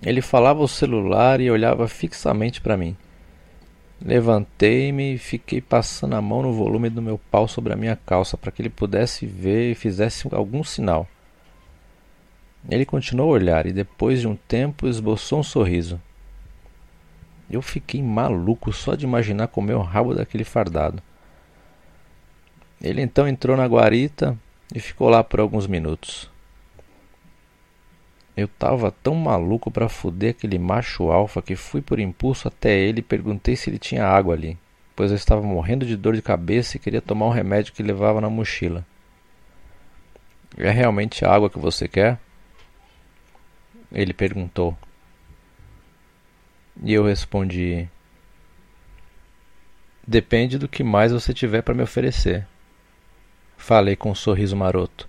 Ele 0.02 0.22
falava 0.22 0.60
ao 0.60 0.68
celular 0.68 1.40
e 1.40 1.50
olhava 1.50 1.88
fixamente 1.88 2.60
para 2.60 2.76
mim. 2.76 2.96
Levantei-me 4.00 5.14
e 5.14 5.18
fiquei 5.18 5.60
passando 5.60 6.14
a 6.14 6.22
mão 6.22 6.42
no 6.42 6.52
volume 6.52 6.88
do 6.88 7.02
meu 7.02 7.18
pau 7.30 7.48
sobre 7.48 7.72
a 7.72 7.76
minha 7.76 7.96
calça 7.96 8.36
para 8.36 8.52
que 8.52 8.62
ele 8.62 8.70
pudesse 8.70 9.26
ver 9.26 9.72
e 9.72 9.74
fizesse 9.74 10.28
algum 10.32 10.62
sinal. 10.62 11.08
Ele 12.70 12.86
continuou 12.86 13.30
a 13.30 13.34
olhar 13.34 13.66
e 13.66 13.72
depois 13.72 14.20
de 14.20 14.28
um 14.28 14.36
tempo 14.36 14.86
esboçou 14.86 15.40
um 15.40 15.42
sorriso. 15.42 16.00
Eu 17.50 17.60
fiquei 17.60 18.02
maluco 18.02 18.72
só 18.72 18.94
de 18.94 19.04
imaginar 19.04 19.48
comer 19.48 19.74
o 19.74 19.82
rabo 19.82 20.14
daquele 20.14 20.44
fardado. 20.44 21.02
Ele 22.80 23.02
então 23.02 23.26
entrou 23.26 23.56
na 23.56 23.66
guarita 23.66 24.38
e 24.72 24.78
ficou 24.78 25.08
lá 25.08 25.24
por 25.24 25.40
alguns 25.40 25.66
minutos. 25.66 26.30
Eu 28.38 28.46
tava 28.46 28.92
tão 28.92 29.16
maluco 29.16 29.68
para 29.68 29.88
fuder 29.88 30.30
aquele 30.30 30.60
macho 30.60 31.10
alfa 31.10 31.42
que 31.42 31.56
fui 31.56 31.82
por 31.82 31.98
impulso 31.98 32.46
até 32.46 32.72
ele 32.78 33.00
e 33.00 33.02
perguntei 33.02 33.56
se 33.56 33.68
ele 33.68 33.80
tinha 33.80 34.06
água 34.06 34.32
ali, 34.32 34.56
pois 34.94 35.10
eu 35.10 35.16
estava 35.16 35.42
morrendo 35.42 35.84
de 35.84 35.96
dor 35.96 36.14
de 36.14 36.22
cabeça 36.22 36.76
e 36.76 36.78
queria 36.78 37.02
tomar 37.02 37.26
um 37.26 37.30
remédio 37.30 37.72
que 37.72 37.82
levava 37.82 38.20
na 38.20 38.30
mochila. 38.30 38.86
É 40.56 40.70
realmente 40.70 41.24
a 41.24 41.32
água 41.32 41.50
que 41.50 41.58
você 41.58 41.88
quer? 41.88 42.16
Ele 43.90 44.14
perguntou. 44.14 44.78
E 46.80 46.94
eu 46.94 47.04
respondi: 47.04 47.88
Depende 50.06 50.58
do 50.58 50.68
que 50.68 50.84
mais 50.84 51.10
você 51.10 51.34
tiver 51.34 51.62
para 51.62 51.74
me 51.74 51.82
oferecer. 51.82 52.46
Falei 53.56 53.96
com 53.96 54.12
um 54.12 54.14
sorriso 54.14 54.54
maroto. 54.54 55.08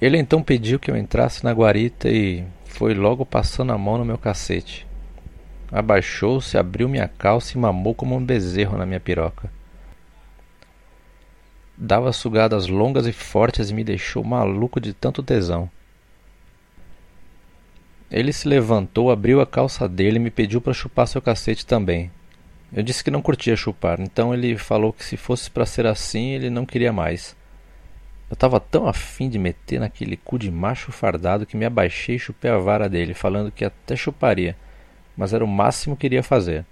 Ele 0.00 0.16
então 0.16 0.42
pediu 0.42 0.78
que 0.78 0.90
eu 0.90 0.96
entrasse 0.96 1.44
na 1.44 1.52
guarita 1.52 2.08
e 2.08 2.44
foi 2.64 2.94
logo 2.94 3.26
passando 3.26 3.72
a 3.72 3.78
mão 3.78 3.98
no 3.98 4.04
meu 4.04 4.16
cacete. 4.16 4.86
Abaixou-se, 5.70 6.56
abriu 6.56 6.88
minha 6.88 7.06
calça 7.06 7.56
e 7.56 7.60
mamou 7.60 7.94
como 7.94 8.16
um 8.16 8.24
bezerro 8.24 8.78
na 8.78 8.86
minha 8.86 8.98
piroca. 8.98 9.52
Dava 11.76 12.12
sugadas 12.12 12.66
longas 12.66 13.06
e 13.06 13.12
fortes 13.12 13.70
e 13.70 13.74
me 13.74 13.84
deixou 13.84 14.24
maluco 14.24 14.80
de 14.80 14.92
tanto 14.92 15.22
tesão. 15.22 15.70
Ele 18.10 18.32
se 18.32 18.48
levantou, 18.48 19.10
abriu 19.10 19.40
a 19.40 19.46
calça 19.46 19.88
dele 19.88 20.16
e 20.16 20.20
me 20.20 20.30
pediu 20.30 20.60
para 20.60 20.72
chupar 20.72 21.06
seu 21.06 21.22
cacete 21.22 21.64
também. 21.64 22.10
Eu 22.72 22.82
disse 22.82 23.04
que 23.04 23.10
não 23.10 23.22
curtia 23.22 23.54
chupar, 23.54 24.00
então 24.00 24.32
ele 24.32 24.56
falou 24.56 24.92
que 24.92 25.04
se 25.04 25.16
fosse 25.16 25.50
para 25.50 25.66
ser 25.66 25.86
assim, 25.86 26.30
ele 26.30 26.50
não 26.50 26.66
queria 26.66 26.92
mais. 26.92 27.36
Eu 28.30 28.34
estava 28.34 28.60
tão 28.60 28.86
afim 28.86 29.28
de 29.28 29.40
meter 29.40 29.80
naquele 29.80 30.16
cu 30.16 30.38
de 30.38 30.52
macho 30.52 30.92
fardado 30.92 31.44
que 31.44 31.56
me 31.56 31.64
abaixei 31.64 32.14
e 32.14 32.18
chupei 32.18 32.48
a 32.48 32.58
vara 32.58 32.88
dele, 32.88 33.12
falando 33.12 33.50
que 33.50 33.64
até 33.64 33.96
chuparia, 33.96 34.56
mas 35.16 35.34
era 35.34 35.44
o 35.44 35.48
máximo 35.48 35.96
que 35.96 36.06
iria 36.06 36.22
fazer. 36.22 36.64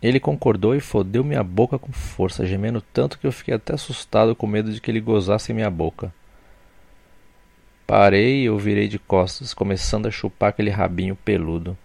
Ele 0.00 0.20
concordou 0.20 0.76
e 0.76 0.80
fodeu 0.80 1.24
minha 1.24 1.42
boca 1.42 1.80
com 1.80 1.90
força, 1.90 2.46
gemendo 2.46 2.80
tanto 2.80 3.18
que 3.18 3.26
eu 3.26 3.32
fiquei 3.32 3.54
até 3.54 3.74
assustado 3.74 4.36
com 4.36 4.46
medo 4.46 4.72
de 4.72 4.80
que 4.80 4.88
ele 4.88 5.00
gozasse 5.00 5.52
minha 5.52 5.70
boca. 5.70 6.14
Parei 7.84 8.42
e 8.42 8.44
eu 8.44 8.56
virei 8.56 8.86
de 8.86 9.00
costas, 9.00 9.52
começando 9.52 10.06
a 10.06 10.12
chupar 10.12 10.50
aquele 10.50 10.70
rabinho 10.70 11.16
peludo. 11.16 11.76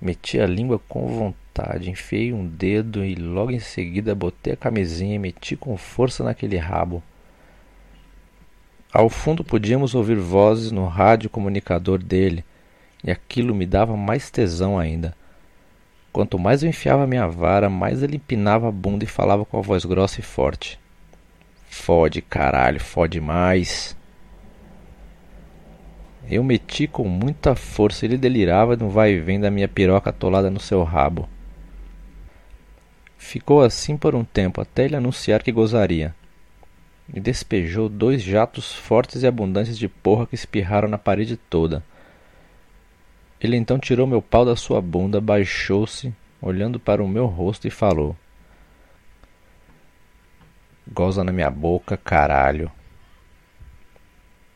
Meti 0.00 0.38
a 0.38 0.46
língua 0.46 0.80
com 0.88 1.08
vontade, 1.08 1.90
enfiei 1.90 2.32
um 2.32 2.46
dedo 2.46 3.04
e 3.04 3.16
logo 3.16 3.50
em 3.50 3.60
seguida 3.60 4.14
botei 4.14 4.52
a 4.52 4.56
camisinha 4.56 5.16
e 5.16 5.18
meti 5.18 5.56
com 5.56 5.76
força 5.76 6.22
naquele 6.22 6.56
rabo. 6.56 7.02
Ao 8.92 9.08
fundo 9.08 9.42
podíamos 9.42 9.94
ouvir 9.94 10.18
vozes 10.18 10.70
no 10.70 10.86
rádio 10.86 11.30
comunicador 11.30 11.98
dele, 11.98 12.44
e 13.02 13.10
aquilo 13.10 13.54
me 13.54 13.64
dava 13.64 13.96
mais 13.96 14.30
tesão 14.30 14.78
ainda. 14.78 15.16
Quanto 16.12 16.38
mais 16.38 16.62
eu 16.62 16.68
enfiava 16.68 17.06
minha 17.06 17.26
vara, 17.26 17.70
mais 17.70 18.02
ele 18.02 18.16
empinava 18.16 18.68
a 18.68 18.70
bunda 18.70 19.02
e 19.02 19.06
falava 19.06 19.46
com 19.46 19.56
a 19.58 19.62
voz 19.62 19.86
grossa 19.86 20.20
e 20.20 20.22
forte. 20.22 20.78
Fode, 21.70 22.20
caralho, 22.20 22.78
fode 22.78 23.18
mais. 23.18 23.96
Eu 26.30 26.44
meti 26.44 26.86
com 26.86 27.08
muita 27.08 27.54
força, 27.54 28.04
ele 28.04 28.18
delirava 28.18 28.76
no 28.76 28.90
vai 28.90 29.12
e 29.12 29.20
vem 29.20 29.40
da 29.40 29.50
minha 29.50 29.68
piroca 29.68 30.10
atolada 30.10 30.50
no 30.50 30.60
seu 30.60 30.82
rabo. 30.82 31.26
Ficou 33.16 33.62
assim 33.62 33.96
por 33.96 34.14
um 34.14 34.22
tempo, 34.22 34.60
até 34.60 34.84
ele 34.84 34.96
anunciar 34.96 35.42
que 35.42 35.50
gozaria 35.50 36.14
e 37.12 37.20
despejou 37.20 37.88
dois 37.88 38.22
jatos 38.22 38.72
fortes 38.72 39.22
e 39.22 39.26
abundantes 39.26 39.78
de 39.78 39.88
porra 39.88 40.26
que 40.26 40.34
espirraram 40.34 40.88
na 40.88 40.98
parede 40.98 41.36
toda. 41.36 41.84
Ele 43.40 43.56
então 43.56 43.78
tirou 43.78 44.06
meu 44.06 44.22
pau 44.22 44.44
da 44.44 44.56
sua 44.56 44.80
bunda, 44.80 45.20
baixou-se, 45.20 46.14
olhando 46.40 46.80
para 46.80 47.02
o 47.02 47.08
meu 47.08 47.26
rosto 47.26 47.66
e 47.66 47.70
falou: 47.70 48.16
Goza 50.90 51.22
na 51.22 51.32
minha 51.32 51.50
boca, 51.50 51.96
caralho. 51.96 52.70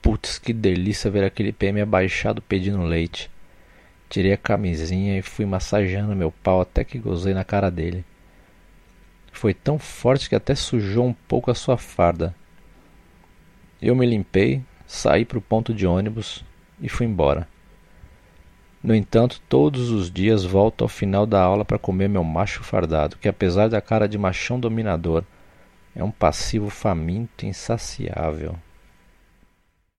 Putz, 0.00 0.38
que 0.38 0.52
delícia 0.52 1.10
ver 1.10 1.24
aquele 1.24 1.52
PM 1.52 1.80
abaixado 1.80 2.40
pedindo 2.40 2.82
leite. 2.82 3.30
Tirei 4.08 4.32
a 4.32 4.36
camisinha 4.36 5.18
e 5.18 5.22
fui 5.22 5.44
massageando 5.44 6.14
meu 6.14 6.30
pau 6.30 6.60
até 6.60 6.84
que 6.84 6.98
gozei 6.98 7.34
na 7.34 7.42
cara 7.42 7.70
dele. 7.70 8.04
Foi 9.32 9.52
tão 9.52 9.78
forte 9.78 10.28
que 10.28 10.34
até 10.34 10.54
sujou 10.54 11.06
um 11.06 11.12
pouco 11.12 11.50
a 11.50 11.54
sua 11.54 11.76
farda. 11.76 12.34
Eu 13.86 13.94
me 13.94 14.04
limpei, 14.04 14.64
saí 14.84 15.24
para 15.24 15.38
o 15.38 15.40
ponto 15.40 15.72
de 15.72 15.86
ônibus 15.86 16.44
e 16.82 16.88
fui 16.88 17.06
embora. 17.06 17.46
No 18.82 18.92
entanto, 18.92 19.40
todos 19.48 19.90
os 19.90 20.10
dias 20.10 20.42
volto 20.42 20.82
ao 20.82 20.88
final 20.88 21.24
da 21.24 21.40
aula 21.40 21.64
para 21.64 21.78
comer 21.78 22.08
meu 22.08 22.24
macho 22.24 22.64
fardado, 22.64 23.16
que 23.16 23.28
apesar 23.28 23.68
da 23.68 23.80
cara 23.80 24.08
de 24.08 24.18
machão 24.18 24.58
dominador, 24.58 25.22
é 25.94 26.02
um 26.02 26.10
passivo 26.10 26.68
faminto 26.68 27.46
insaciável. 27.46 28.56